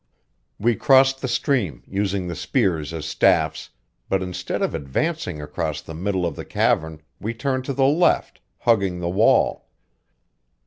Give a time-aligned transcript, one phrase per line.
[0.57, 3.69] We crossed the stream, using the spears as staffs;
[4.09, 8.41] but instead of advancing across the middle of the cavern we turned to the left,
[8.61, 9.67] hugging the wall.